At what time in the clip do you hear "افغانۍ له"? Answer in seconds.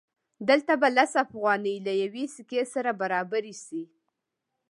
1.25-1.93